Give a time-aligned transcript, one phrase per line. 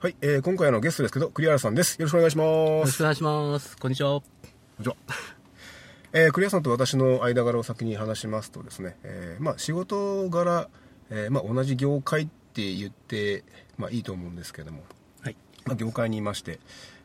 [0.00, 1.96] はい、えー今回のゲストですけど、栗原さんです。
[2.00, 2.98] よろしくお願いしまよろしす。
[2.98, 3.76] くお願いします。
[3.76, 4.20] こんにちは。
[4.20, 4.24] こ
[4.78, 4.96] んにちは。
[6.12, 10.68] えー栗原さんと私の間柄を先に話しますとですね、えーまあ仕事柄、
[11.10, 13.44] えーまあ同じ業界って言って、
[13.76, 14.82] まあいいと思うんですけども、
[15.22, 15.36] はい。
[15.66, 16.60] まあ業界にいまして、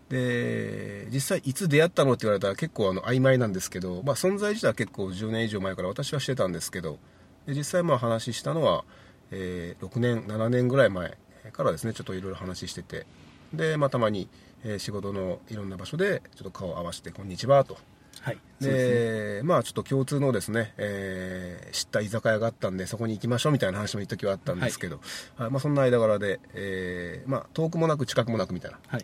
[0.07, 6.97] で、実際いつ出会ったのって言われたら結構あの曖昧なんですけど、まあ存在自体は結構10年以上前から私はしてたんですけど、
[7.45, 8.85] で実際まあ話したのは、
[9.31, 11.17] えー6年、7年ぐらい前
[11.55, 13.05] からですね、ちょっといろいろ話してて、
[13.53, 14.29] で、まあたまに、
[14.63, 17.77] えー仕事のいろんな場所でちょっと顔を合わせて、こんにちはと。
[18.21, 18.37] はい。
[18.59, 19.43] でね。
[19.43, 25.01] まあちょっと共通のですね、えー知った居酒屋があったんでそこに行きましょうみたいな話も一時はあったんですけど、
[25.35, 29.01] はいまあ、そんな間柄で、えーまあ、遠くもなく近くもなくみたいなはい。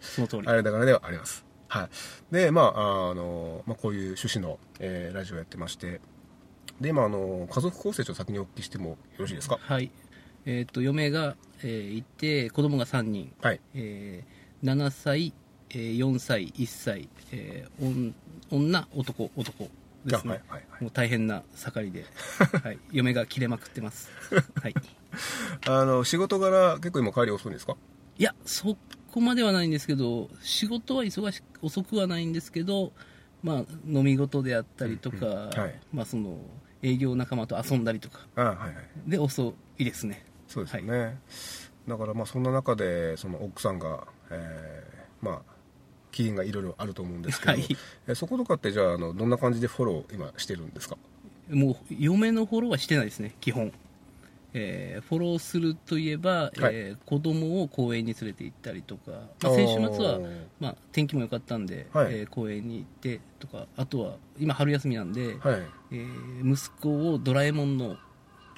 [0.00, 0.48] その通り。
[0.48, 1.44] 間柄ではあります。
[1.68, 1.88] は
[2.30, 6.00] い、でまああの、まあ、こういう趣旨の、えーラジオやってまして
[6.80, 9.58] で今あの家族構成ちょっと先にお聞きしてもよろしいですか？
[9.60, 9.90] はい。
[10.46, 13.32] えっ、と、嫁が、えーいて、子供が3人。
[13.40, 15.34] はいえー7歳、
[15.70, 18.14] えー4歳、1歳、えーおん
[18.50, 19.68] 女、男、男
[20.06, 20.32] ですね。
[20.32, 22.04] あはいはいはいもう大変な盛りで、
[22.62, 22.78] はい。
[22.92, 24.10] 嫁が切れまくってます。
[24.60, 24.74] はい。
[25.68, 27.76] あの仕事柄結構今帰り遅いんですか？
[28.18, 28.76] いや、そ
[29.10, 32.92] こまではないんですけど、仕事は忙し遅くはないんですけど、
[33.42, 36.38] まあ、飲み事であったりとか、うんうんはいまあ、その、
[36.82, 40.24] 営業仲間と遊んだりとか、あはいはいで遅いですね。
[40.54, 41.18] そうですよね、
[41.88, 45.54] だからまあそんな中でその奥さんが、えーまあ
[46.12, 47.66] 機嫌がいろいろあると思うんですけど、はい。
[48.06, 50.96] えそことかってじゃああのどんな感じでフォロー今してるんですか？
[51.50, 53.72] もう、嫁のフォローはしてないですね、基本。
[54.52, 59.10] えーフォローするといえば、えー子供を公園に連れて行ったりとか、
[59.42, 60.20] まあ、先週末は
[60.60, 62.14] まあ、天気も良かったんで、はい。
[62.14, 65.62] えー公園に行ってとか、あとは、今春休みなんで、はい。
[65.90, 67.96] えー息子をドラえもんの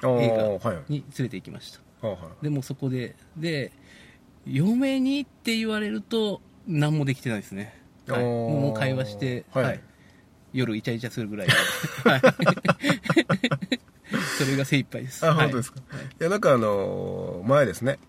[0.03, 0.29] 映
[0.61, 0.91] 画はい。
[0.93, 1.79] に連れて行きました。
[2.01, 2.43] あはい。
[2.43, 3.71] でもそこで、で、
[4.45, 7.73] 嫁にって言われると、何もできてないですね。
[8.07, 9.63] はい、もう会話して、はい。
[9.63, 9.81] はい。
[10.53, 11.53] 夜イチャイチャするぐらいで、
[12.09, 12.21] はい、
[14.37, 15.25] それが精一杯です。
[15.25, 15.37] あはい。
[15.43, 17.99] 本当ですか、い、やなんかあのー前ですね。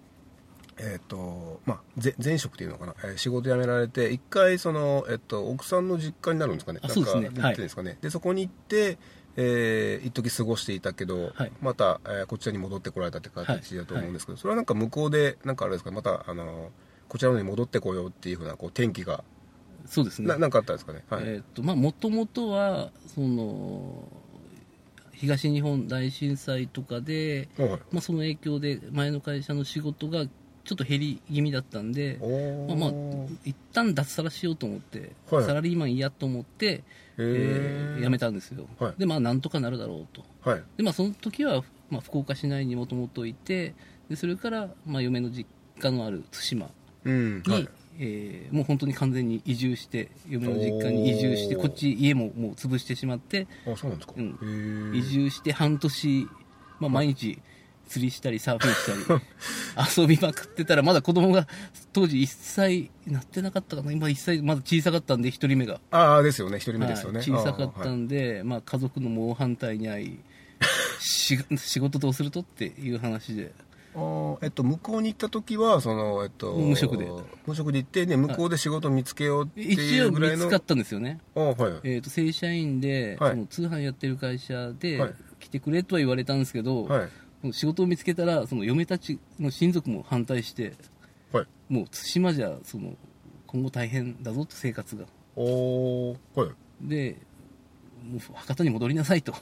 [0.81, 6.81] えっ、とまあぜ前職っていうのかな、えー仕事辞められて一回その、えっと奥さんの実家になるんですかね。
[6.83, 7.31] あそうですね。
[7.57, 8.99] ですかね、でそこに行って
[9.41, 11.53] えー一時過ごしていたけど、はい。
[11.63, 15.93] また、えーこちらに戻ってこられたって形だと思うんですけど、それはなんか向こうでなんかあれですか？
[15.93, 16.69] またあのー
[17.09, 19.25] こちらに戻ってこようっていうふうなこう転機が、
[19.87, 20.29] そうですね。
[20.29, 21.05] ななんかあったんですかね？
[21.09, 24.07] はい、えーっと、まあ、もともとは、その、
[25.13, 27.71] 東日本大震災とかで、はい。
[27.71, 30.27] まあ、その影響で前の会社の仕事が
[30.69, 32.87] ちょっと減り気味だったんで、おまあ、ーま
[33.27, 35.45] あ、一旦脱サラしようと思って、はい。
[35.45, 36.83] サラリーマン嫌と思って、へ
[37.17, 38.01] えー。
[38.01, 38.67] ー辞めたんですよ。
[38.79, 38.95] はい。
[38.99, 40.23] で、まあ、なんとかなるだろうと。
[40.43, 40.63] はい。
[40.77, 43.75] で、まあ、その時は、まあ、福岡市内にもともといて、
[44.11, 45.47] で、それから、まあ、嫁の実
[45.81, 46.71] 家のある対馬
[47.05, 47.69] うんに、はい。
[48.01, 54.93] えーもう本当に完全に移住して、嫁の実家に移住して、こっち家ももう潰してしまって、あそうなんですか、うん。
[54.95, 56.29] 移住して半年、
[56.79, 57.39] まあ、毎日
[57.89, 59.21] 釣りしたりサーフィンしたり
[60.03, 61.49] 遊びまくってたらまだ子供が
[61.93, 63.91] 当時1歳なってなかったかな。
[63.93, 66.59] 今1歳まだ小さかったんで1人目が、ああですよね。
[66.59, 67.29] 一人目ですよね、はい。
[67.29, 67.97] 小さかったあーはい。
[67.97, 70.21] んで、まあ、家族の猛反対に遭い
[71.01, 73.53] し 仕事どうするとっていう話で。
[74.43, 77.09] えっと、向こうに行った時はその、えっと、無職で。
[77.47, 80.45] 無職で行って、ね、向こうで仕事見つけようって一応いうぐらいの。
[80.45, 81.21] 見つかったんですよね。
[81.35, 83.31] はいえー、と正社員で、はい。
[83.33, 85.15] その通販やってる会社で、はい。
[85.41, 87.09] 来てくれとは言われたんですけど、はい
[87.53, 90.73] 仕事を見つけたらその嫁たちの親族も反対して
[91.33, 91.47] はい。
[91.69, 92.95] もう対馬じゃその
[93.47, 95.05] 今後大変だぞと生活が。
[95.37, 96.51] おーはい。
[96.83, 97.17] で
[98.11, 99.35] もう博多に戻りなさいと。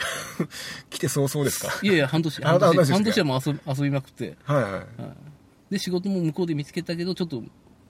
[0.90, 1.68] 来て早々ですか？
[1.82, 4.72] いやいや半年あ半年半年はもう遊び遊びまくって、はいはい。
[4.72, 4.84] はい。
[5.72, 7.42] で仕事も向こうで見つけたけどちょっと、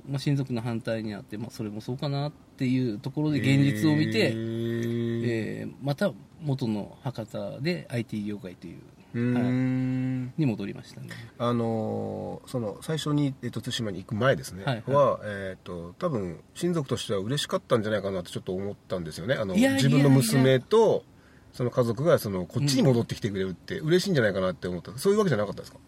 [0.08, 5.23] まあ、親族の反対にあって、まあ、それもそうかなっていうところで現実を見て、へー。
[5.25, 6.12] えーまた
[6.43, 8.79] 元の博多で IT 業界という
[9.14, 11.08] に戻りましたね。
[11.38, 19.34] あのーその最初に、えっと、対馬に行く前ですね、はいは、えっと多分親族としては嬉しかったんじゃないかなってちょっと思ったんですよね。
[19.34, 21.04] あの自分の娘と
[21.52, 25.78] その家族がそのこっちに戻ってきてくれるって嬉しいんじゃないかなって思った、そういうわけじゃなかったですか？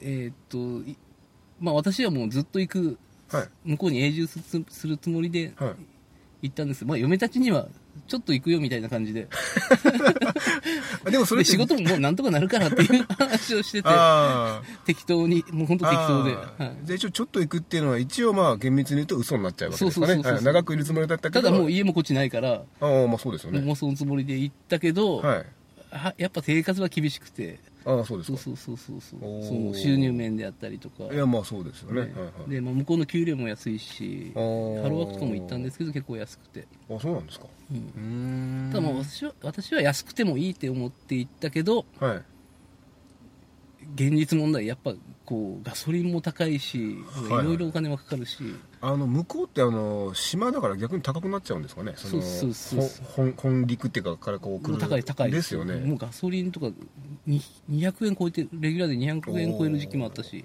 [0.00, 0.96] えーっとい
[1.60, 2.98] まあ私はもうずっと行く
[3.30, 3.48] はい。
[3.64, 5.74] 向こうに永住するつもりではい。
[6.42, 6.84] 行ったんです。
[6.86, 7.68] まあ嫁たちには
[8.10, 9.28] ちょっと行くよみたいな感じで。
[11.06, 16.02] あ でもそれで仕事ももうなんとかなるからっていう話をしててあ適当にもう本当あ適
[16.58, 20.14] 当で、で一応ちょっと行くっていうのは一応まあ厳密に言うと嘘になっちゃうわけですかね。
[20.14, 20.34] そうそうそうそう。
[20.34, 21.42] はい長くいるつもりだったけど。
[21.42, 23.60] ただもう家もこっちないから、ああまあそうですよね。
[23.60, 25.46] もうそのつもりで行ったけど、はい。
[25.90, 27.58] はやっぱ生活は厳しくて。
[27.84, 28.38] ああそうですか。
[28.38, 31.12] そうそうそうそうその収入面であったりとか。
[31.12, 32.02] いやまあそうですよね。
[32.06, 32.50] ねはいはい。
[32.50, 38.70] で、まあ、向こうの給料も安いしハローワークとかも行ったんですけど結構安くて、あそうなんですかうん。
[38.72, 42.22] ただまあ私は私は安くてもいいって思って行ったけどはい。
[43.94, 44.94] 現実問題やっぱ
[45.24, 46.96] こうガソリンも高いしい
[47.30, 47.44] はい。
[47.44, 48.38] ろいろお金もかかるし、
[48.80, 51.94] あの向こうってあの島だから逆に高くなっちゃうんですかね。
[51.96, 55.30] そうそうそうほ本本陸っていうかからこう来る高い高い。
[55.30, 55.76] ですよね。
[55.76, 56.70] もうガソリンとか
[57.26, 57.40] に
[57.70, 60.44] 200円超えてレギュラーで200円超える時期もあったし、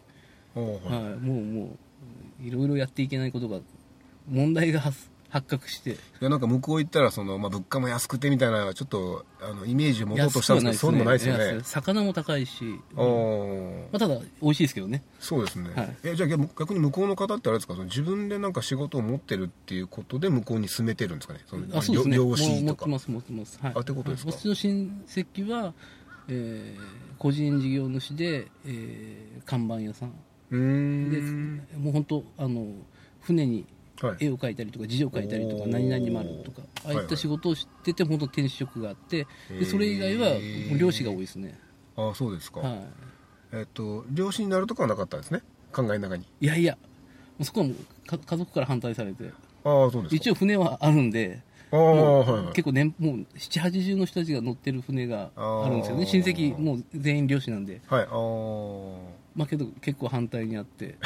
[0.54, 0.66] はい、
[1.26, 1.78] もうも
[2.42, 3.60] ういろいろやっていけないことが
[4.28, 4.98] 問題が発
[5.36, 5.92] 発覚して。
[5.92, 11.44] いやなんか向こう行ったらその、まあ、物価も安くてみたいなちょっとあのイメージを持とうとしたんですけどそういうのもないですよね。
[11.58, 12.64] 安魚も高いし、
[12.96, 13.04] ま
[13.94, 15.04] あ、ただ美味しいですけどね。
[15.20, 21.42] そうですね、はいえじゃあ逆逆に向こうの方ってあれですかその自分でなんか仕事を持ってるっていうことで向こうに住めてるんですかね？
[21.48, 22.16] そのあそうですね。
[22.16, 22.86] 漁師とか。
[22.88, 24.32] 持ってます持ってます、はい、あってことですか？
[24.32, 25.74] はい私の親戚は、
[26.30, 30.12] えー個人事業主で、えー看板屋さん。
[30.52, 31.62] うーん。
[31.74, 32.68] でもう本当あの
[33.22, 33.66] 船にはい
[34.20, 40.38] 絵を描いたりとか字を書いたりとか何々丸とかああいった仕事をしてて本当転職があってでそれ以外は
[40.78, 41.58] 漁師が多いですね、
[41.96, 42.84] あそうですか、は
[43.54, 45.42] えっと漁師になるとかはなかったんですね？
[45.72, 46.24] 考えの中に。
[46.42, 46.80] い、いやいやも
[47.42, 49.32] うそこはもうか家族から反対されて。
[49.64, 50.16] ああそうですか。
[50.16, 52.54] 一応船はあるんであはいはい。
[52.54, 56.06] 結構年もう780の人たちが乗ってる船があるんですよね。
[56.06, 57.82] 親戚もう全員漁師なんで。
[57.88, 58.98] はいあー
[59.36, 60.98] まあけど結構反対にあって。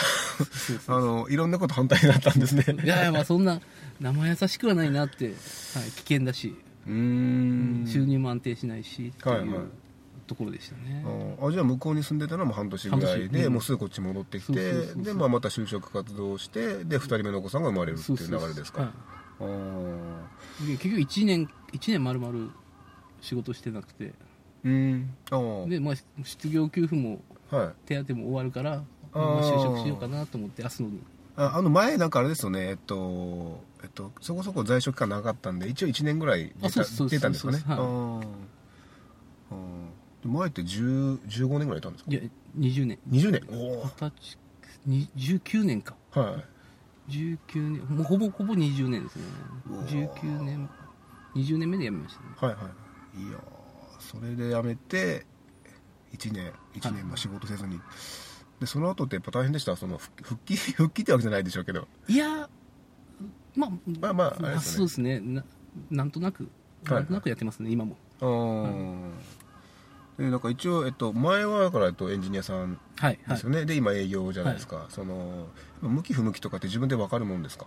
[0.87, 2.63] あのいろんなこと反対になったんですね。
[2.83, 3.59] いやいやまあそんな
[3.99, 6.55] 生優しくはないなって、はい、危険だし、
[6.87, 7.85] うーん。
[7.85, 9.47] 収入も安定しないしってはいはい。
[9.49, 9.71] いう
[10.27, 11.03] ところでしたね、
[11.39, 18.93] ああじゃあ向こうに住んでたのはもう半年ぐらいで、うんもうすぐこっち戻ってきてで、まあ、また就職活動をしてで2人目のお子さんが生まれるっていう流れですか。
[20.59, 22.53] 結局1年一年丸々
[23.21, 24.13] 仕事してなくて。
[24.63, 25.09] うん。
[25.31, 27.21] あで、まあ、失業給付も
[27.85, 30.89] 手当も終わるから就職しようかなと思って明日の。
[30.89, 31.01] に
[31.37, 37.59] ああの前なんかあれですよねえっとえっとそこそこ在職期間長かったんで一応1年ぐらい出た出たんですかね？
[37.67, 38.21] は
[40.23, 40.27] い。
[40.27, 42.11] 前って10 15年ぐらいいたんですか？
[42.11, 42.19] いや
[42.57, 42.99] 20年。
[43.09, 43.41] 20年。
[43.49, 44.37] お二十歳
[44.85, 45.95] に19年か。
[46.15, 46.45] おはい。
[47.09, 47.37] 19
[47.69, 47.85] 年。
[47.85, 49.23] もうほぼほぼ20年ですね。
[49.71, 50.69] うわ19年。
[51.35, 52.53] 20年目で辞めましたね。
[52.53, 52.69] はいは
[53.17, 53.21] い。
[53.23, 53.41] いやー
[53.99, 55.25] それで辞めて
[56.15, 57.79] 1年1年まあ仕事せずに。
[58.59, 59.75] でその後ってやっぱ大変でした？
[59.75, 61.87] その復復帰 復帰ってわけじゃないでしょうけど。
[62.07, 62.49] いや
[63.55, 63.71] まあ
[64.01, 64.59] まあまあね。
[64.59, 65.19] そうですね。
[65.19, 65.43] な
[65.91, 66.49] なんとなく
[66.85, 66.93] はい。
[66.95, 67.95] なんとなくやってますね、今も。
[68.21, 69.11] あー。
[70.17, 73.35] でなんか一応、えっと、前はだから、えっと、エンジニアさんはいはい。
[73.35, 75.47] ですよね、で今営業じゃないですか、その
[75.81, 77.65] 向き不向きとかって自分で分かるもんですか？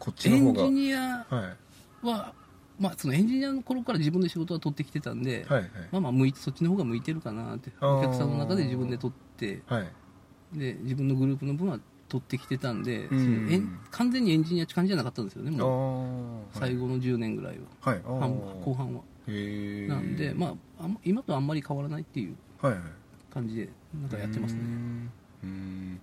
[0.00, 0.64] こっちエンの方が。
[0.66, 1.54] ジニアは
[2.02, 2.06] い。
[2.06, 2.34] は、
[2.78, 5.70] まあ、そのエンジニアの頃から自分で仕事は取ってきてたんで、はいはい。
[5.92, 9.88] まあまあ向いてそっちの方が向いてるかなってお客さんの中で自分で取ってはい。
[10.52, 11.78] で自分のグループの分は
[12.08, 13.78] 取ってきてたんで、うん。
[13.90, 16.56] 完全にエンジニアって感じじゃなかったんですよねあもう。
[16.56, 18.02] あ最後の10年ぐらいは、はい。
[18.04, 19.02] 半後半は。
[19.88, 22.82] なんで、まあ、あ今とあんまり変わらないっていうはいはい。
[23.32, 23.68] 感じで
[24.00, 24.60] なんかやってますね。
[24.62, 25.10] うーん。
[25.42, 26.00] うーん。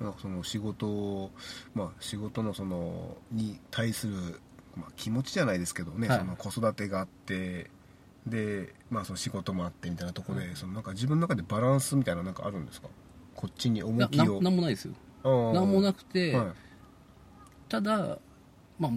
[0.00, 1.30] なんかその仕事を
[1.74, 4.40] まあ仕事のそのに対する、
[4.78, 6.18] まあ、気持ちじゃないですけどね、はい。
[6.18, 7.70] その子育てがあって
[8.26, 12.88] でまあその仕事もあってみたいなところで、そのなんか自分の中でバランスみたいななんかあるんですか？
[13.34, 14.40] こっちに重きを。
[14.42, 14.94] なんもないですよ。
[15.24, 16.46] ななんもなくて、はい。
[17.68, 18.18] ただ
[18.78, 18.92] まあ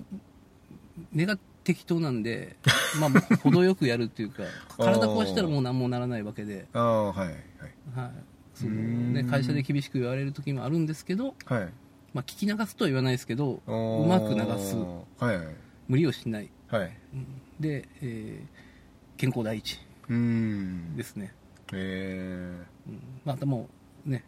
[1.12, 2.58] 根が適当なんで
[3.00, 4.44] まあ程よくやるっていうか
[4.78, 7.36] 体壊したらもう何もならないわけで、ああはいはい。
[7.96, 8.12] はい。
[8.54, 8.74] その
[9.14, 11.70] ね、会社で厳しく言われる時もあるんですけど、はい。
[12.14, 14.76] まあ、聞き流すとは言わないですけどううまく流す。
[15.24, 15.56] はいはい
[15.92, 16.50] 無理をしない。
[16.70, 16.98] はい。
[17.60, 18.62] で、えー
[19.18, 19.78] 健康第一。
[20.98, 21.32] ですね、
[21.72, 23.00] えうん。
[23.24, 23.70] まあも
[24.08, 24.24] うね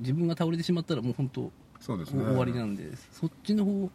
[0.00, 2.24] 自分が倒れてしまったらもう本当ー、そうですね。
[2.24, 3.90] 終わりなんでそっちの方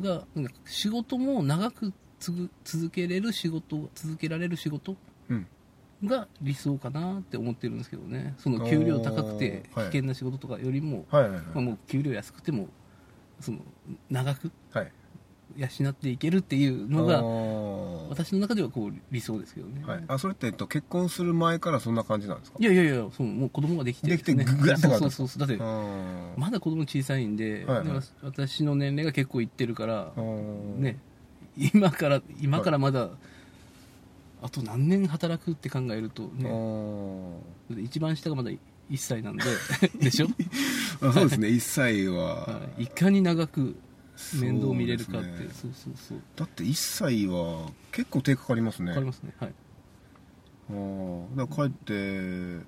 [0.00, 0.24] が
[0.64, 4.96] 仕事も長くつぐ続けれる仕事続けられる仕事
[5.28, 5.46] うん。
[6.04, 8.34] が理想かなって思ってるんですけどね。
[8.38, 11.20] その給料高くて危険な仕事とかよりも、ま
[11.56, 12.68] あ、もう給料安くても
[13.40, 13.58] その
[14.08, 14.92] 長くはい
[15.56, 17.22] 養っていけるっていうのが
[18.10, 22.58] 私の中ではこう理想ですけどね、はい、あそれって、えっと、結婚する前からそんな感じなんですか？
[22.60, 25.56] いやいやいやそうもう子供ができてできてねぐぐらってそうそうそうだって
[26.38, 28.00] まだ子供小さいんで、はいはい。
[28.22, 30.12] 私の年齢が結構いってるから
[30.76, 30.98] ね
[31.56, 33.08] 今から今からまだ、
[34.42, 38.58] あと何年働くって考えるとあねー一番下がまだ1
[38.98, 39.42] 歳なんで
[39.98, 40.28] でしょ、
[41.00, 41.48] あそうですね。
[41.48, 42.46] 1歳は。
[42.46, 43.74] はい、いかに長く
[44.40, 45.48] 面倒見れるかってそうね。
[45.52, 46.18] そうそうそう。
[46.36, 48.90] だって1歳は結構手かかりますね。
[48.90, 49.32] わかりますね。
[49.38, 49.54] はい。
[50.70, 52.66] あーだから帰って、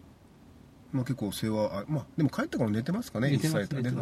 [0.93, 3.97] まあ、結構世話あまあでも帰ってから寝てますかね寝て1歳ってねでね。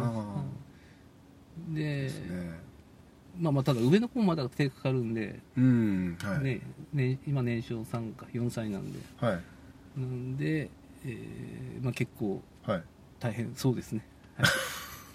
[3.39, 6.61] まあまあただ上の子もまだ手かかるんで、うんはい、ね
[6.93, 8.99] ね今年少3か4歳なんで。
[9.19, 9.99] はい。
[9.99, 10.69] なんで、
[11.05, 12.83] えーまあ、結構はい。
[13.19, 14.05] 大変そうですね、
[14.37, 14.47] はい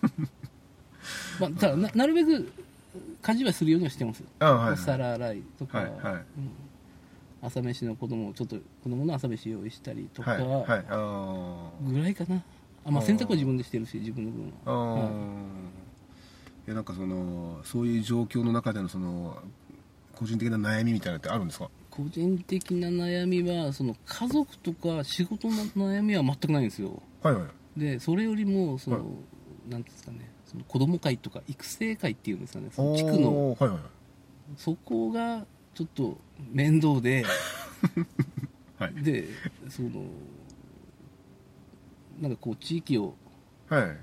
[1.51, 2.53] まあ、ただななるべく
[3.23, 4.73] 家事はするようにはしてますよ、あはいはい。
[4.75, 6.15] お皿洗いとか、はいはい。
[6.15, 6.25] うん。
[7.43, 10.77] 朝飯の子供をちょっと子供の朝飯用意したりとかはいは
[11.83, 11.93] い。
[11.93, 12.43] ぐらいかな。
[12.85, 15.11] あ、まあ、洗濯は自分でしてるし自分の分あは、
[16.67, 19.37] いやなんかそのそういう状況の中でのその
[20.15, 21.69] 個人的な悩みみたいなのってあるんですか？
[21.91, 27.03] 個人的な悩みはその家族とか仕事の悩みは全くないんですよ。
[27.23, 27.45] はいは
[27.77, 27.81] い。
[27.81, 29.07] でそれよりもその、はい。
[29.71, 32.69] なんていうんですかねその子供会とか育成会っていうんですかね。
[32.71, 33.57] その地区の。
[33.59, 33.79] はいはい
[34.59, 36.19] そこがちょっと
[36.51, 37.25] 面倒で。
[38.79, 38.95] はい。
[39.03, 39.29] で
[39.69, 40.05] その
[42.21, 43.15] なんかこう地域を
[43.69, 43.97] はい。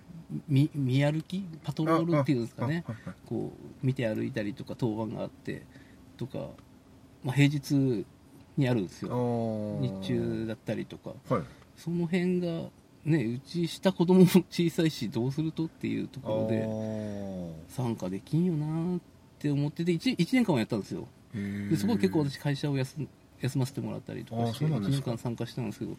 [0.48, 1.44] 見見歩き？
[1.63, 2.84] パトロールっていうんですかね。
[3.25, 5.63] こう見て歩いたりとか当番があって
[6.18, 6.50] とか、
[7.24, 8.06] まあ、平日
[8.58, 9.79] にあるんですよ。
[9.82, 11.13] 日日中だったりとか。
[11.29, 11.44] はい。
[11.75, 12.70] その辺が
[13.06, 19.00] ねうち下子供も 小さいしどうするとっていうところで参加できんよなっ
[19.39, 21.08] て思ってて 1, 1年間はやったんですよ。
[21.34, 23.08] でそこは結構私会社を休ん
[23.41, 25.12] 休ませてもらったりとかして1あそうなんですか。
[25.12, 25.98] 年間参加したんですけど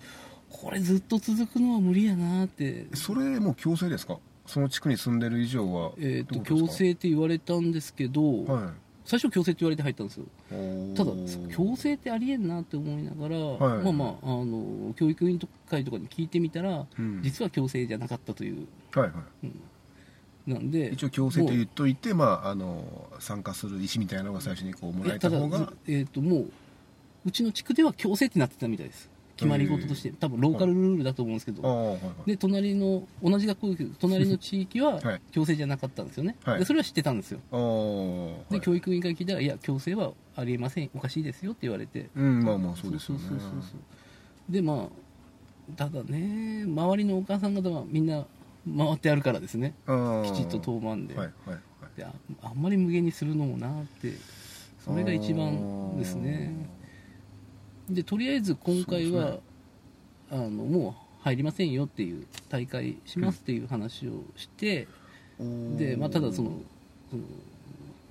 [0.50, 2.86] これずっと続くのは無理やなって。
[2.94, 4.18] それもう強制ですか？
[4.46, 5.92] その地区に住んでる以上は。
[5.98, 8.74] えー、と強制って言われたんですけど、は
[9.10, 10.24] 最初強制って言われて入ったんですよ。
[10.52, 11.10] いただ
[11.52, 13.82] 強制ってありえんなって思いながら、はい。
[13.82, 17.20] まあまああの教育委員会とかに聞いてみたら、うん。
[17.20, 18.68] 実は強制じゃなかったという。
[18.92, 19.50] はいはい。
[20.46, 26.50] なんで一応強制と言っといて、まあ、あの参加する意思みたいなのが最初にこうもらえたただ方が、えー、ともう
[27.26, 29.09] うちの地区では強制ってなってたみたいです
[29.40, 35.20] 決まり事として多分ローカルルールだと思うんですけど、で隣の同じ学校ですけど隣の地域は はい。
[35.32, 36.58] 強制じゃなかったんですよね、はい。
[36.58, 37.40] でそれは知ってたんですよ。
[37.50, 38.54] はい。
[38.54, 42.10] で教育委員会聞いたらいや強制はありえませんおかしいですよって言われて。
[42.14, 43.22] うんまあまあそうですよね。
[43.26, 43.76] そうそうそうそ
[44.48, 48.26] うでまあただね周りのお母さん方はみんな
[48.76, 49.72] 回ってあるからですね。
[49.86, 51.60] きちっと当番で,、はいはいはい。
[51.96, 54.12] でああんまり無限にするのもなって。
[54.84, 56.54] それが一番ですね
[57.90, 59.40] でとりあえず今回は、ね。
[60.32, 64.86] あのもう入りませんよっていう大会しますっていう話をして、
[65.40, 66.52] おーでまあ、ただその
[67.10, 67.22] その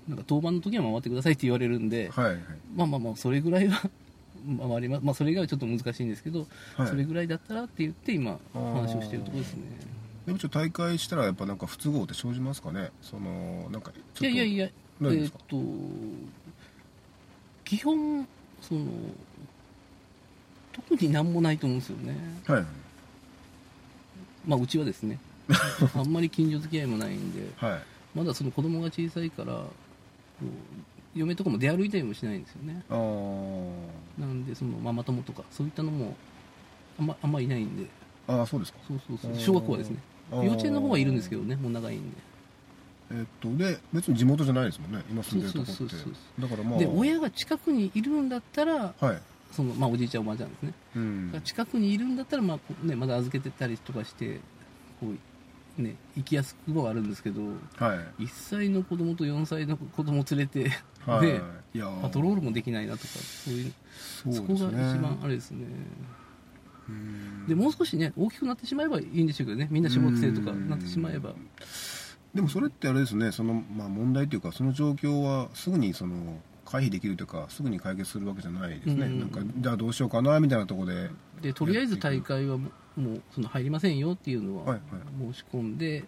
[0.09, 2.38] なんか当番の時は回ってくださいって言われるんで、はいはい。
[2.75, 3.89] まあまあまあそれぐらいは
[4.69, 6.45] 回ります、まあ、それ以外はちょっと難しいんですけど、
[6.75, 6.88] はい。
[6.88, 9.63] それぐらいだったらって言って今話をしてるところですね。
[10.25, 12.91] でもちょっと大会したらやっぱなんか不都合って生じますかね？
[13.01, 14.25] そのなんかちょっと。
[14.25, 14.69] いやいやいや
[15.01, 15.57] えーっと
[17.63, 18.27] 基本
[18.62, 18.81] その
[20.88, 22.15] 特になんもないと思うんですよね。
[22.48, 22.57] はい。
[22.57, 22.65] はい
[24.48, 25.19] まあうちはですね。
[25.95, 27.81] あんまり近所付き合いもないんではい。
[28.15, 29.63] まだその子供が小さいから
[31.15, 32.83] 嫁とかも出歩いたりもしないんですよね。
[34.17, 36.15] なんでそのママ友とかそういったのも
[37.00, 37.88] あんまあんまいないんで。
[38.27, 38.79] あーそうですか。
[38.88, 39.36] そうそうそう。
[39.36, 39.98] 小学校はですね。
[40.31, 42.17] 幼稚園の方はいるんですけどねもう長いんで。
[43.12, 45.03] えっとで別に地元じゃないですもんね。
[45.09, 45.74] 今住んでるとこって。
[45.74, 46.79] そうそうそうそだからまあ。
[46.79, 49.21] で親が近くにいるんだったらはい
[49.51, 50.74] その、まあ、おじいちゃんおばあちゃんですね。
[50.96, 51.32] うん。
[51.32, 54.39] が近くにいるんだったら、まあね、まだ預けてたりとかして
[55.00, 55.08] こ
[55.77, 57.41] う、ね、行きやすくはあるんですけど
[57.77, 58.24] はい。
[58.24, 60.72] 1歳の子供と4歳の子供連れて、
[61.06, 61.27] はい。
[61.27, 61.41] で
[61.74, 62.01] いやー。
[62.01, 63.74] パトロールもできないなとかそういう
[64.24, 65.65] そうそこが一番あれですね。
[66.88, 67.48] うん。
[67.48, 69.68] でもう少しね大きくなってしまえばいいんでしょうけどね。
[69.72, 71.34] みんな小学生とかなってしまえば。
[72.34, 76.38] でもそれってあれですねその、まあ、問題というかその状況はすぐにその
[76.69, 81.09] 回避できるというかすぐに解決するわけじゃないですね、うんなんかじゃあどうしようかなみたいなところで。
[81.41, 82.67] でとりあえず大会はも
[83.13, 85.33] うその入りませんよっていうのははいはい。
[85.33, 86.03] 申し込んで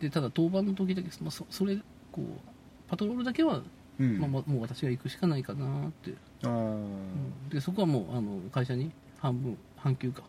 [0.00, 1.76] でただ当番の時だけ、まあ、そそれ
[2.10, 2.24] こう
[2.88, 3.62] パトロールだけは、
[4.00, 4.18] うん。
[4.18, 6.50] まあ、まあもう私が行くしかないかなって、あー。
[6.50, 7.48] うん。
[7.48, 10.22] でそこはもうあの会社に半分半休か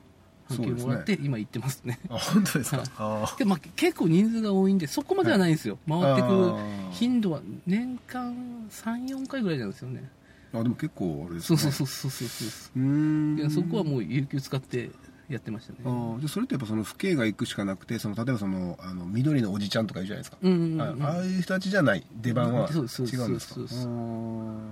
[0.57, 1.99] 関係もらって、今行ってますね。
[2.09, 3.35] あ本当ですか？
[3.37, 6.53] で、まあ、結構人数が多いんでそこまではないんですよ、回ってくる
[6.91, 8.33] 頻度は年間
[8.69, 10.09] 34回ぐらいなんですよね。
[10.53, 11.57] あでも結構あれですね。
[11.59, 12.79] そうそうそうそうそうそう。
[12.79, 13.37] ん。
[13.39, 14.89] いやそこはもう有給使って
[15.29, 15.79] やってましたね。
[15.85, 21.03] あーでそれってやっぱその父兄が行くしかなくてその例えばそのあの緑のおじちゃんとかいるじゃないですか、うんうんうんうん。
[21.03, 23.07] あああいう人たちじゃない出番は違そうんですか？
[23.07, 23.79] そうそうです。
[23.79, 23.87] あー。
[23.87, 24.65] も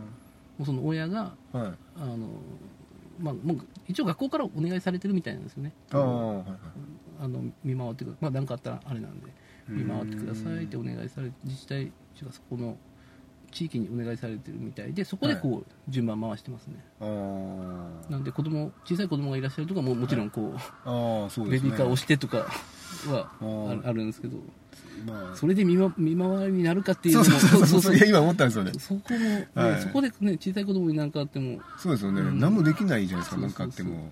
[0.60, 1.72] うその親がはい。
[1.96, 2.18] あの、
[3.20, 3.58] まあ、もう
[3.88, 5.74] 一応学校からお願いされてるみたいなんですよね。
[5.92, 6.46] ああはいはい。
[7.22, 9.28] あの見回ってくだまあ何かあったらあれなんで
[9.70, 9.78] うん。
[9.78, 12.78] 見回ってくださいってお願いされ自治体というかそこの
[13.52, 18.12] 地域にお願いされてるみたいでそこでこう順番回してますね、あー。
[18.12, 21.70] なんで子供小さい子供がいらっしゃるとかももちろんこう、あーそうですね。
[21.70, 22.46] ベビーカーを押してとか
[23.08, 24.38] はあるんですけど。
[25.06, 25.36] まあ。
[25.36, 27.68] それで見,、ま、見回りになるかっていうのもそうそうそう。
[27.68, 27.96] そうそう。
[27.96, 28.72] いや今思ったんですよね。
[28.78, 29.82] そこも、ねはい。
[29.82, 31.60] そこでね小さい子供に何かあっても。
[31.78, 32.40] そうですよね、うん。
[32.40, 33.58] 何もできないじゃないですかそう何そうそう。
[33.58, 34.12] かあっても。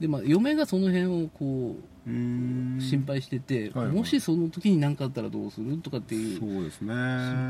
[0.00, 3.96] で、まあ、嫁がその辺をこう心配してて、はいはい。
[3.96, 6.88] もしその時に何かあったらどうするとかっていう心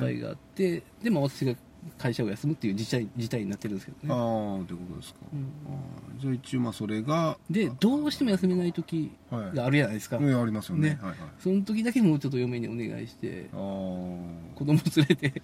[0.00, 1.54] 配があってで、まあ、私が
[1.98, 5.50] 会社を休むっていう事態事態になってるんですけどあねあということですか、うん。
[5.66, 10.90] あーじゃあ一応まあそれがでどうしても休めない時はいがあるじゃないですか、うんありますよね。
[10.90, 10.98] ね。
[11.00, 11.18] はいはい。
[11.38, 15.42] その時だけもうちょっと嫁にお願いしてああ子供連れて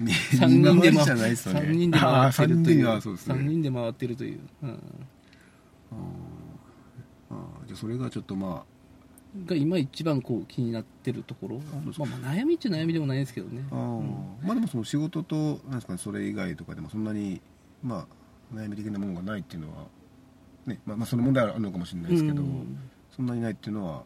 [0.00, 1.60] 見3人で回見回りじゃないですよね。
[1.60, 2.86] 三人で回ってるという。
[2.86, 4.70] はそうですね三人で回ってるという、うん。
[4.70, 4.76] あー。
[7.30, 8.64] あーじゃあそれがちょっとま
[9.46, 13.64] が今一番こう気になってるところ、まあ、まあ悩みっちゃ悩みでもないですけどね。
[13.70, 17.40] あ、あー、まあでもその仕事となんですかねそれ以外とかでもそんなに
[17.82, 18.06] ま
[18.52, 19.86] あ悩み的なものがないっていうのは
[20.66, 22.78] ねまあまあその問題はあるのかもしれないですけど、うん。
[23.16, 24.02] そんなにないっていうのは、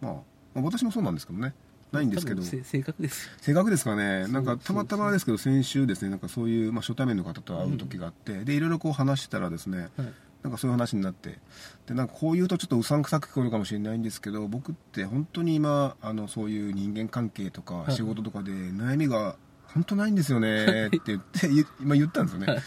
[0.00, 0.12] まあ、
[0.54, 1.54] まあ私もそうなんですけどね。
[1.92, 2.42] ないんですけど。
[2.42, 3.26] 性格です。
[3.26, 10.12] よ正確ですかね、なんかたまたまですけど、先週ですね、なんかそういう、まあ、初対面の方と会う時があって、でいろいろこう話してたらですね、はい
[10.44, 11.38] なんかそういう話になって、
[11.86, 17.92] でなんかこう言うとちょっとうさんくさく聞こえるかもしれないんですけど、僕って本当に今、あのそういう人間関係とかい。
[17.92, 19.36] 仕事とかで悩みが
[19.68, 22.46] 本当ないんですよね って言って、言今言ったんですよね。
[22.46, 22.62] はい。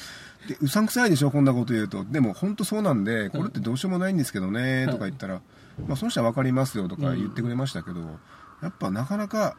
[0.47, 5.41] でうさんくさいでしょ、こんなこと言うと、でも本当そうなんで、これってどうしようもないんですけどねとか言ったら、
[5.87, 7.99] まあ、その人は分かりますよとか言ってくれましたけど、
[8.63, 9.55] やっぱなかなか、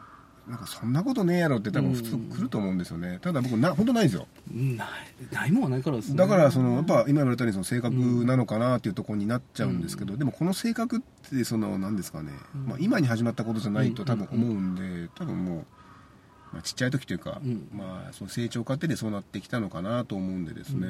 [0.49, 4.87] なんかそんなことねえやろって多分普通来ると思うんですよね、ただ僕な、本当ないんですよ、うんない。
[5.31, 6.17] ないもんはないからですね。
[6.17, 7.93] だからそのやっぱ今言われたようにその性格
[8.25, 12.31] なのかなっていうところになっちゃうんですけど、でもこの性格ってその何ですかね、
[12.65, 15.65] まあ、今に始まったことじゃないと多分思うんで、多分もう。
[16.51, 17.69] まあ、ちっちゃい時というか、うん。
[17.71, 20.87] まあ、その成長過程でそうなってきたのかなと思うんでですね、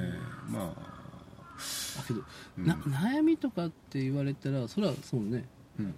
[0.50, 2.22] まあ、だけど、
[2.60, 2.66] うん。
[2.66, 5.44] な悩みとかって言われたらそれはそうね。
[5.78, 5.94] うん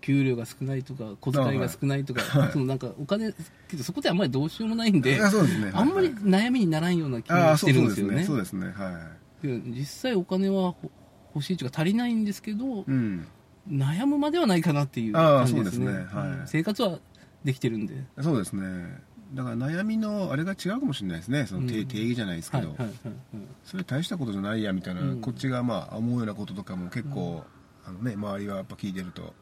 [0.00, 2.52] 給料が少ないとか小遣いが少ないとか、はい。
[2.52, 3.32] そのなんかお金
[3.68, 5.70] けどそこであんまりどうしようもないんであそうですね。
[5.74, 8.24] あんまり悩みにならんような気がしてるんですよね。
[8.24, 9.08] そうですねは
[9.42, 9.46] い。
[9.46, 10.90] で実際お金はほ
[11.34, 13.26] 欲しいというか足りないんですけど、うん。
[13.68, 15.70] 悩むまではないかなっていう感じですね。
[15.76, 16.20] そうですね。
[16.20, 16.28] はい。
[16.28, 16.42] うん。
[16.46, 16.98] 生活は
[17.44, 17.94] できてるんで。
[18.20, 19.00] そうですね。
[19.34, 21.46] だから悩みのあれが違うかもしれないですね。
[21.46, 23.46] その定,、義じゃないですけど、はいはいはいはい。
[23.64, 25.20] それ大したことじゃないやみたいな、うん。
[25.20, 27.44] こっちがまあ思うようなこととかも結構、
[27.84, 29.34] あのね、周りはやっぱ聞いてると、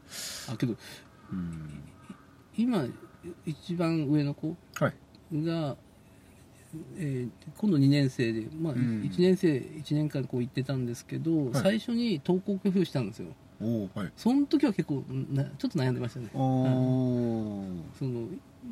[0.49, 0.77] あけど
[1.33, 1.83] うん、
[2.57, 2.87] 今
[3.45, 4.95] 一番上の子はい。
[5.45, 5.77] が、
[6.99, 9.01] えー今度2年生で、まあうん。
[9.03, 11.55] 1年生1年間こう行ってたんですけど、はい。
[11.55, 13.29] 最初に登校拒否をしたんですよ。
[13.61, 14.13] おおはい。
[14.17, 16.29] その時は結構なちょっと悩んでましたね。
[16.33, 16.39] そ
[18.05, 18.29] の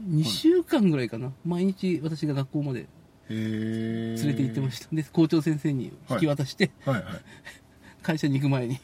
[0.08, 1.32] 2週間ぐらいかな。
[1.44, 2.86] 毎日私が学校まで
[3.28, 4.94] 連れて行ってました。
[4.94, 7.02] で校長先生に引き渡して、たはい。
[7.02, 7.14] はい。
[8.02, 8.78] 会社に行く前に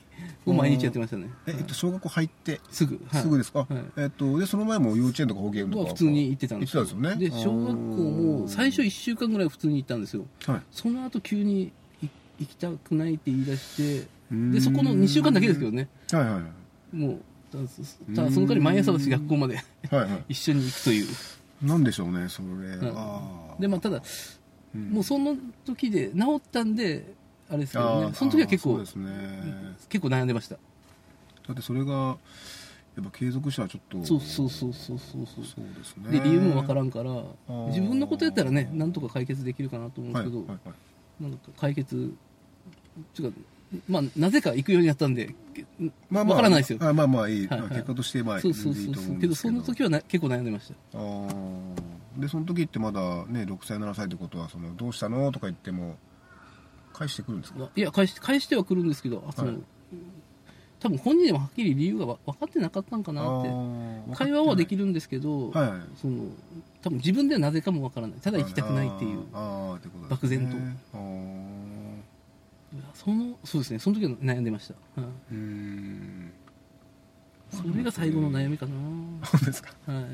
[0.46, 1.28] を毎日やってましたね。
[1.46, 3.22] え、えっと、小学校入ってすぐ、はい。
[3.22, 3.68] すぐですか、はい。
[3.96, 7.30] えっとでその前も幼稚園とか保育園とかは普通に行ってたんです行ってたんですよね？
[7.30, 10.24] で小学校も最初1週間ぐらい普通に行ったんですよ。
[10.46, 10.62] はい。
[10.70, 12.08] その後急にい
[12.40, 15.88] 行きたくないって言い出してでそこの2週間だけですけどね。
[16.10, 16.96] はいはいはい。
[16.96, 17.20] もう
[17.52, 19.58] ただその代わり毎朝私学校まで
[20.28, 21.06] 一緒に行くという。
[21.62, 24.02] なんでしょうねそれ、うんああでまあただ
[24.74, 24.90] うん。
[24.90, 27.14] もうその時で治ったんで
[27.48, 28.84] あれですけどねその時は結構ね。
[29.88, 30.54] 結構悩んでました。
[30.54, 30.60] だ
[31.52, 35.64] ってそれがやっぱ継続したらちょっとそうそうそうそうそうそう。
[35.76, 36.18] ですね。
[36.18, 37.68] で理由もわからんからー。
[37.68, 40.74] 自分のことやったらねなんとか解決できるかなと思うんですけど、はいはいはい
[41.22, 42.12] なんか解決
[43.14, 43.38] ちゅうか
[43.88, 45.34] まあなぜか行くようになったんで
[46.10, 46.78] まあまあわからないですよ。
[46.82, 47.68] あまあまあいい、はいはい。
[47.70, 49.20] 結果としてまあそうそうそうそう。
[49.20, 49.34] けど。
[49.34, 50.98] その時はな結構悩んでました。
[50.98, 51.92] あー。
[52.18, 55.32] でその時ってまだね6歳7歳ってことはそのどうしたの？
[55.32, 55.96] とか言っても
[57.02, 57.68] 返してくるんですか？
[57.74, 59.60] いや返し返してはくるんですけどあその、はい。
[60.78, 63.48] 多分本人でもはっきり理由がわ分かってなかったんかなって
[64.16, 65.98] 会話はできるるんですけど、はい。
[66.00, 66.24] その
[66.80, 68.20] 多分自分ではなぜかもわからない。
[68.20, 69.24] ただ行きたくないっていう
[70.08, 70.56] 漠然と。
[72.94, 73.78] そのそうですね。
[73.78, 76.32] その時は悩んでました、はうーん。
[77.52, 78.72] い、それが最後の悩みかな、
[79.26, 79.74] そうですか？
[79.86, 80.06] はい、い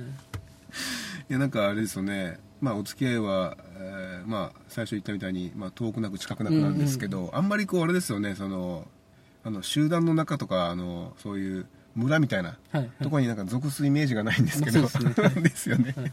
[1.29, 8.87] やなんかあれですよねまあお付き合いは、えーまあ最初言ったみたいに、まあ、遠くなく近くなくなんですけど、あんまりこうあれですよねその
[9.45, 12.91] あの集団の中とかあのそういう村みたいなはいはい。
[13.03, 14.83] ところになんか属すイメージがないんですけど、
[15.41, 16.13] ですよね、はい。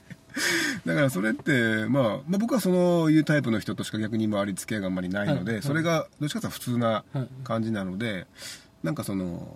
[0.85, 5.61] だからそれって、まあ、まあ僕はそういうタイプの人としか逆に周り付き合いがあんまりないので、はいはい。
[5.63, 7.27] それがどっちかというと普通なはい。
[7.43, 8.25] 感じなので
[8.83, 9.47] なんかその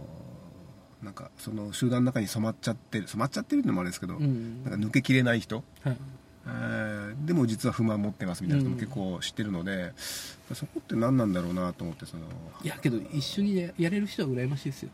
[1.02, 4.64] なんかその集団の中に染まっちゃってる染まっちゃってるのもあれですけど、うん。
[4.64, 5.98] なんか抜けきれない人、はい
[6.48, 9.94] えーでも実は不満持ってますみたいな人も結構知ってるので、
[10.54, 12.24] そこって何なんだろうなと思ってその
[12.64, 14.90] いやけど一緒にややれる人は羨ましいですよ。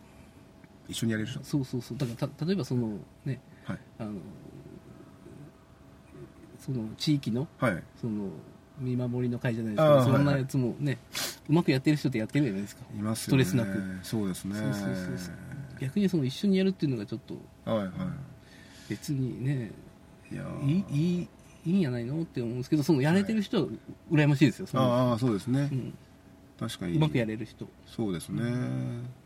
[0.88, 1.44] 一緒にやれる人？
[1.44, 1.98] そうそうそう。
[1.98, 3.80] だからた例えばそのねはい。
[4.00, 4.12] あの
[6.60, 7.84] その地域のはい。
[8.02, 8.30] その
[8.80, 10.12] 見守りの会じゃないですけあーはいはい。
[10.12, 10.98] どそんなやつもね、
[11.48, 12.82] うまくやってる人ってやってるじゃないですか。
[12.94, 13.46] いますよね。
[13.46, 13.84] ストレスなく。
[14.04, 14.56] そうですね。
[14.56, 15.36] そうそうそうそう。
[15.80, 17.36] 逆にその一緒にやるっていうのがちょっと
[17.70, 17.92] はいはい。
[18.90, 19.72] 別にね
[20.36, 20.70] いやー。
[20.70, 21.28] いい
[21.66, 23.68] いいんやないのって思うんですけどそのやれてる人は
[24.12, 24.84] 羨ましいですよその。
[24.84, 25.94] ああそうですね、うん、
[26.60, 26.98] 確かに。
[26.98, 27.68] うまくやれる人。
[27.88, 28.44] そうですね、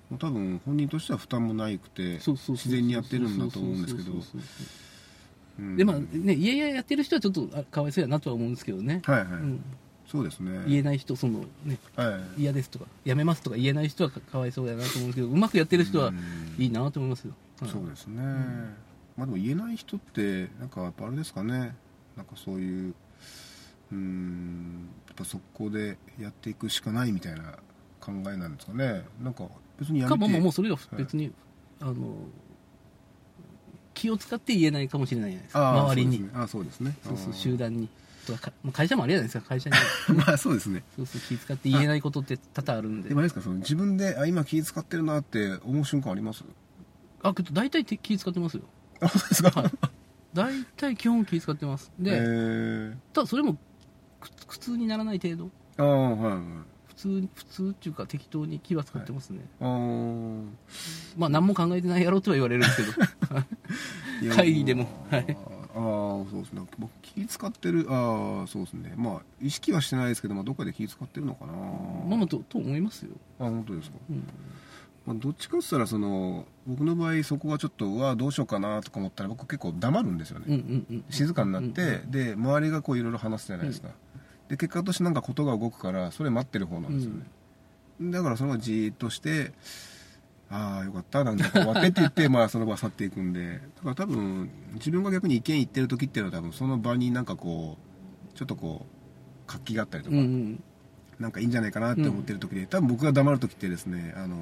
[0.09, 4.11] もう多分本人としては負担もないくて自然にやってるんだと思うんですけど。
[5.75, 9.63] でまあねいやいややってる人はちょっとあかわいそうやなとは思うんですけどね、はいはい、うん、
[10.07, 10.63] そうですね。
[10.65, 12.43] 言えない人そのねはい。
[12.43, 17.69] 嫌ですとかやめますとか言えない人はかかわいそうだなと思うんですけどうまくやってる人はうんいいなと思いますよ、はい。
[17.69, 18.23] そうですね、
[19.19, 21.75] まあでも言えない人ってなんかやっぱあれですかね。
[22.15, 22.95] なんかそういう
[23.91, 27.57] うんやっぱ速攻でやっていくしかないみたいな
[27.99, 29.03] 考えなんですかね。
[29.21, 29.45] なんか
[29.77, 30.17] 別にやめて。
[30.17, 31.31] かもまあもうそれが別に、
[31.81, 31.95] あの
[33.93, 35.79] 気を使って言えないかもしれないじゃないですか。
[35.81, 36.29] 周りに。
[36.33, 36.95] あそうですね。
[37.03, 37.33] あそうそうー。
[37.33, 37.89] 集団に。
[38.71, 39.49] 会社もあれじゃないですか。
[39.49, 39.75] 会社に。
[40.15, 40.83] まあそうですね。
[40.95, 43.09] そうそう気使って言えないことって多々あるんで。
[43.09, 46.43] でもあれですかその自分であ今気使ってるなって思う瞬間あります？
[47.23, 48.63] あけど大体て気使ってますよ
[49.01, 49.71] あそうですか、はい。
[50.33, 51.91] 大体基本気使ってます。
[51.99, 53.57] で、えー、ただそれも
[54.19, 55.49] く苦痛にならない程度。
[55.77, 56.41] ああはいはい。
[56.87, 60.45] 普通普通っていうか適当に気は使ってますね、あー。
[61.17, 64.35] まあ何も考えてないやろとは言われるんですけど。
[64.35, 64.87] 会議でも。
[65.09, 65.25] はい。
[65.29, 66.61] あーあーそうですね。
[66.77, 68.93] 僕気使ってるああそうですね。
[68.97, 71.53] まあ意識はしてないですけど、まあ、どっかで気使ってるのかな。
[71.53, 74.23] まあまあとと思いますよ、あ本当ですか、うん
[75.09, 83.89] まあ、どっちかって言ったらその僕の場合そこがちょっとうわどうしようかなとか思ったら僕結構黙るんですよね、うんうんうん静かになって、うんうんで周りがこういろいろ話すじゃないですか、
[84.49, 87.25] で結果としてなんかことが動くからそれ待ってる方なんですよね、
[88.11, 89.51] だからそのじーっとして
[90.51, 93.61] ああよかったなんとか終わってって言って まあその場去っていくんで。
[93.77, 97.79] だから多分自分が逆に意見言ってる時っていうのは多分その場になんかこ
[98.31, 100.63] うちょっとこう活気があったりとか、うんうん。
[101.19, 104.37] なんかいいんじゃないかなって思ってる時で、多分僕が黙る時ってですねあの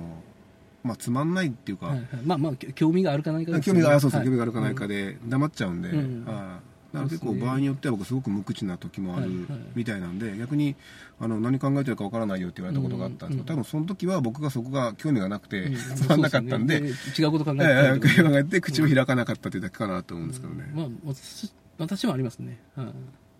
[0.88, 4.28] まあつまんないっていうか、はいはい、まあまあ興味があるかないかです興味があそうそう、はい。
[4.28, 6.26] 興味があるかないかで黙っちゃうんで、うん。
[6.28, 9.30] ああだから結構場合によっては僕すごく無口な時もある
[9.76, 10.76] みたいなんで、逆に
[11.20, 13.60] あの何考えてるかわからないよって言われたことがあったんですけど、うん。
[13.60, 15.76] 多分その時は僕がそこが興味がなくて、うん。
[15.76, 16.76] つまんなかったんで、
[17.18, 22.92] 違うこと考えて口を開かなかったっていうだけかなと思うんですけどね、まあ私私もありますね、はい、あ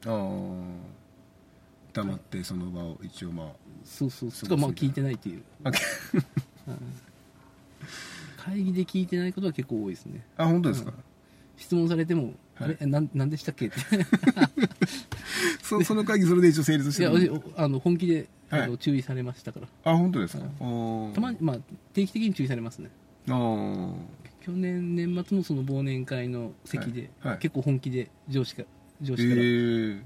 [0.06, 0.18] あ
[1.94, 3.48] 黙ってその場を一応まあ
[3.86, 4.32] そうそう。
[4.32, 5.80] そうまあ聞いてないっていう、あはい
[8.38, 10.24] 会議で聞いてないことは結構多いですね。
[10.38, 10.94] あ本当ですか、
[11.58, 12.72] 質問されても、はい。
[12.72, 12.86] あれ？
[12.88, 13.68] なんなんでしたっけ？
[13.68, 13.76] っ て
[15.62, 18.62] そその会議それで一応成立しいやてるおあの本気で、はい。
[18.64, 19.68] あの注意されましたから。
[19.84, 20.52] あ本当ですか、はい。
[20.60, 21.14] あー。
[21.14, 21.58] たまにまあ
[21.94, 22.90] 定期的に注意されますね。
[23.28, 23.94] あー。
[24.42, 27.32] 去年年末もその忘年会の席で、はい。
[27.32, 27.40] はい。
[27.40, 28.64] 結構本気で上司か
[29.02, 30.02] 上え司から、ー、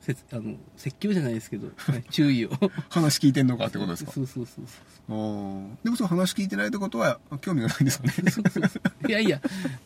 [0.00, 2.50] せつあの説教じゃないですけど、はい注意を。
[2.88, 4.12] 話聞いてんのかってことですか？
[4.12, 4.64] そうそうそう
[5.08, 5.84] あー。
[5.84, 8.12] でもその話聞いてないってことは興味がないんですよね。
[8.30, 9.08] そうそうそう。
[9.08, 9.40] いやいや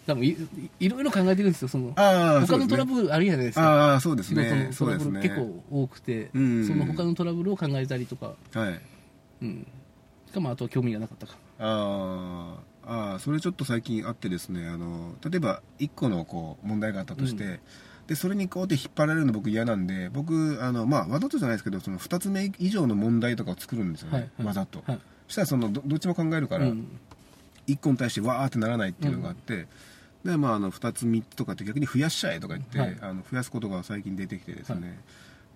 [0.06, 0.36] 多分い
[0.78, 3.92] いろいろ考えてるんですよそのああ他のトラルブルあるじゃないですか。
[3.92, 4.68] ああそうです仕事ね。
[4.68, 6.66] のトラブル結構多くて、うん。
[6.66, 8.80] その他のトラブルを考えたりとか、はい。
[9.42, 9.66] うん、
[10.32, 11.36] かまああとは興味がなかったか。
[11.58, 12.74] あー。
[12.86, 17.58] あーそれちょっと最近あってですねあの例えば1個のこう問題があったとして、うん
[18.06, 24.46] でそれにこうやって引っ張られるの僕嫌なんで僕あの、まあ、わざとじゃないですけどその2つ目以上の問題とかを作るんですよね、はいはい。
[24.46, 24.98] わざと、はい。
[25.26, 26.86] そしたらそのどどっちも考えるから、うん。
[27.66, 29.66] 1個に対してわーってならないっていうのがあって、
[30.22, 32.96] でまあ、あの2つ3つとかって逆に増やしちゃえとか言って、はい。
[33.00, 34.82] あの増やすことが最近出てきてですね、はい。
[34.82, 34.96] だか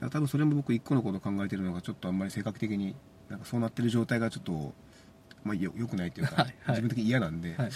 [0.01, 2.95] ら多分それも僕1個のことを考えてるのがちょっとあんまり性格的に
[3.29, 4.73] なんかそうなってる状態がちょっと、
[5.45, 6.77] まあ、よよくないっていうか、はいはい。
[6.77, 7.59] 自分的に嫌なんで、はい。
[7.59, 7.71] はい。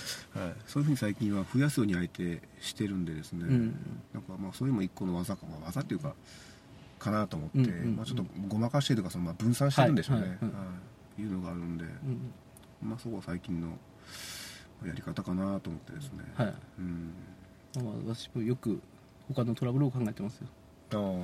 [0.66, 3.74] そういうふうに最近は増やすように相手してるんでですね、うん
[4.12, 6.14] なんかまあそれも1個の技か、まあ、技っていうか
[6.98, 10.50] かなと思って、うんうんうんまあ、ちょっとごまかしてというかそのまあ分散してるんでしょうね、はいはいはい。
[10.50, 10.64] は
[11.18, 11.22] い。
[11.22, 12.32] いうのがあるんで、うん。
[12.82, 13.78] まあ、そこは最近の
[14.86, 16.54] やり方かなと思ってですね、はい。
[16.78, 17.12] うん。
[17.76, 18.80] まあ私もよく
[19.28, 20.48] 他のトラブルを考えてますよ。
[20.92, 21.20] ああはい。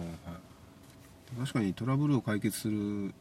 [1.39, 3.13] 確かにトラブルを解決する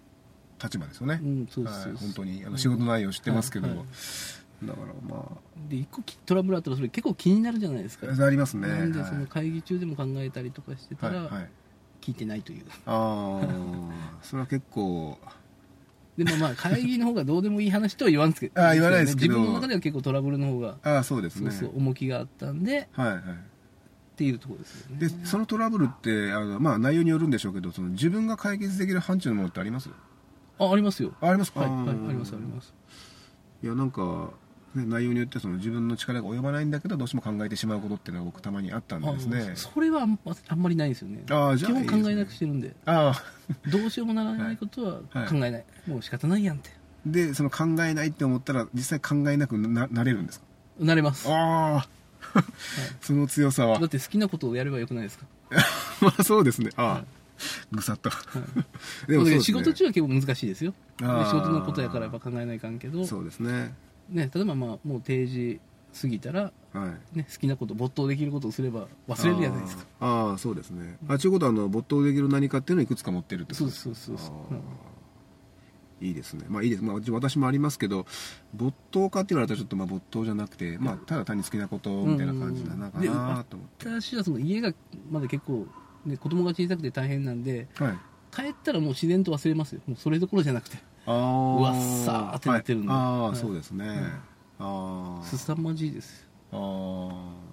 [0.61, 3.87] 立場ですよね、うんそうですはい本当にあの仕事内容知ってますけど、はいはい。
[4.65, 5.25] だからま
[5.69, 8.07] で一個きトラブルあったらそれ結構気になるじゃないですか。
[8.09, 8.67] あありますね。
[8.67, 11.49] なんではいその会議中でも考えたりとかしてたらはいはい。
[12.01, 12.65] 聞いてないという。
[12.85, 15.19] ああ それは結構。
[16.17, 19.35] でもまあ会議の方がどうでもいい話とは言わんすけどあ言わないですけど。
[19.35, 21.51] 自分の中では結構トラブルの方がああそうですね。
[21.51, 23.19] そうそう重きがあったんではいはい。
[23.19, 23.21] っ
[24.17, 24.97] ていうところですよね。
[24.99, 29.89] でそのトラブルってあの、まあ、内容によるんでしょうけどその自分が解決できる範疇のものってあります？
[30.59, 31.13] あありますよ。
[31.21, 32.73] あありますか、はい、はい、ありますあります。
[33.63, 34.29] いやなんか、
[34.75, 39.53] ね、内容によってその自分の力が及ばないんだけどどうしても考えてしまうことっていうのが僕たまにあったんですね。
[39.55, 41.23] それはあんまあんまりないんですよね。
[41.29, 42.75] あーじゃあ基本考えなくしてるんで。
[42.85, 45.27] ああどうしようもならないことははい。
[45.29, 46.69] 考えない、もう仕方ないやんって。
[47.05, 50.45] でその考えないって思ったら実際考えなくななれるんですか？
[50.79, 51.27] なれます。
[51.29, 51.87] ああ
[53.01, 53.79] その強さは。
[53.79, 55.25] だって好きなことをやればよくないですか？
[56.01, 56.69] まあそうですね。
[56.75, 57.16] ああ
[57.71, 58.09] ぐさっと。
[58.09, 58.19] でだ
[59.07, 59.41] けどそうですね。
[59.41, 60.73] 仕事中は結構難しいですよ。
[60.99, 63.73] 仕事のことやからやっぱ考えないかんけど、そうですね。
[64.09, 65.59] ね、例えばまあもう定時
[66.01, 67.17] 過ぎたら、はい。
[67.17, 69.85] ね、好きなこと没頭できることをすれば忘れるじゃないですか。
[69.99, 70.97] あーあーそうですね。
[71.07, 76.07] あちゅうことはあの没頭できる何かっていうのをいくつか持ってるってことそうですかそうそうそうあー。
[76.07, 76.11] い。
[76.11, 76.45] いですね。
[76.47, 78.05] まあいいです、まあ、私もありますけど
[78.53, 84.73] 没頭かって言われたらちょっとまあ没頭じゃなくて、まあ、ただ単に好きなことみたいな感じなのかでなと思って、私はその家が
[85.09, 85.65] まだ結構、
[86.05, 87.97] ね、子供が小さくて大変なんではい。
[88.31, 89.81] 帰ったらもう自然と忘れますよ。
[89.87, 90.77] もうそれどころじゃなくて。
[91.05, 92.89] ああうわっさーってなってるんで。
[92.89, 93.35] はい、ああ、はい。
[93.35, 93.85] そうですね、
[94.59, 97.47] ああすさまじいですああ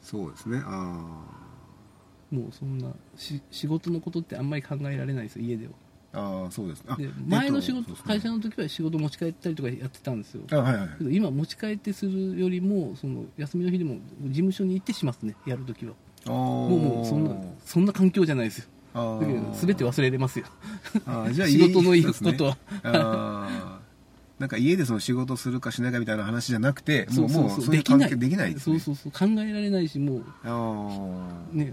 [0.00, 0.60] そうですね。
[0.64, 1.24] あ
[2.30, 5.72] もうそんなし仕事のことってあんまり考えられないですよ家では。
[6.14, 7.98] あああそうですあで前の仕事、えっとね。
[8.06, 10.42] 会社の時は仕事持ち帰ったりとかやってたんですよ。
[10.50, 15.92] あはいはい今持ち帰ってするよりもその休みの日でも事務所に行ってしますねやるときは。
[15.92, 17.30] ああもうもうそんな
[17.64, 18.64] そんな環境じゃないですよ。
[18.94, 20.46] あだけど全て忘れれますよ。
[21.06, 22.56] あーじゃあ 仕事のいいことは。
[22.84, 23.82] あー。
[24.38, 28.00] なんか家でその仕事するかしないかみたいな話じゃなくてもうそうそうもうそうできない。
[28.00, 28.78] そう関係できないですね。
[28.80, 29.34] そうそうそう。
[29.34, 31.72] 考えられないしもうああね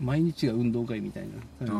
[0.00, 1.28] 毎日が運動会みたいな
[1.60, 1.66] あー。
[1.66, 1.74] 感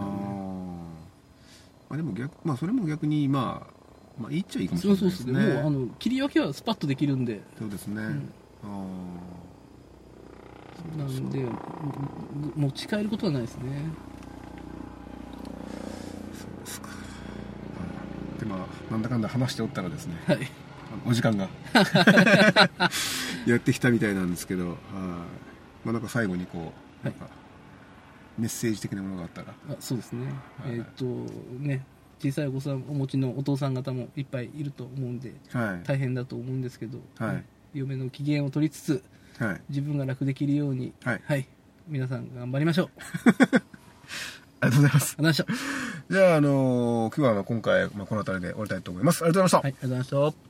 [1.89, 5.33] まあでも逆まあそれも逆にまあまあいいっちゃいいかもしれないですね。
[5.33, 5.55] そうそうそう。
[5.55, 7.41] もうあの切り分けはスパッとできるんで。
[7.59, 8.29] そうですね、ん。
[8.65, 8.67] あ
[10.97, 11.45] なんで
[12.57, 13.63] 持ち帰ることはないですね。
[15.45, 16.89] あそうですか。
[16.89, 20.39] はいでまあなんだかんだ話しておったらですねはい。
[21.07, 21.49] お時間が
[23.47, 24.77] やってきたみたいなんですけど、はい。
[25.85, 26.73] まあ、なんか最後にこ
[27.05, 27.09] う、
[28.39, 29.49] メッセージ的なものがあったら。
[29.71, 30.27] あそうですね、
[30.63, 30.77] はい。
[30.77, 31.05] えっ、と
[31.59, 31.85] ね
[32.21, 37.37] 小さいお子さんお持ちのお父さん方もいっぱいいると思うんではい、大変だと思うんですけど、はい。
[37.37, 39.05] ね嫁の機嫌を取りつつ
[39.39, 41.47] はい、自分が楽できるようにはい。
[41.89, 42.91] 皆さん頑張りましょう。
[44.61, 45.17] ありがとうございます。
[45.19, 46.15] ありがとうございました。
[46.15, 49.23] じゃあ、あのー今日はあの今回、まあ、この辺りで終わりたいと思います。
[49.25, 50.43] ありがとうございました、はいありがとうございまし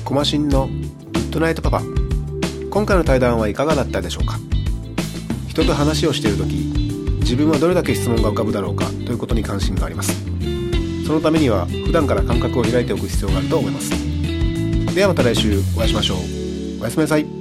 [0.00, 0.04] た。
[0.04, 1.82] コマシンのグッドナイトパパ。
[2.70, 4.38] 今回の対談はいかがだったでしょうか？
[5.48, 6.46] 人と話をしている時
[7.20, 10.23] 自分はどれだけ質問が浮かぶだろうかということに関心があります
[11.04, 13.90] そのためには普段から感覚を開いておく必要があると思います。
[14.94, 16.18] ではまた来週お会いしましょう。
[16.80, 17.33] おやすみなさい。